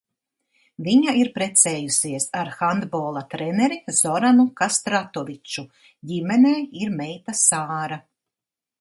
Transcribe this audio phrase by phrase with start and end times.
[0.85, 5.69] Viņa ir precējusies ar handbola treneri Zoranu Kastratoviču,
[6.15, 8.05] ģimenē ir meita Sāra.